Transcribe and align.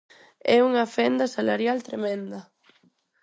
É 0.55 0.57
unha 0.69 0.85
fenda 0.95 1.25
salarial 1.35 1.77
tremenda. 1.87 2.39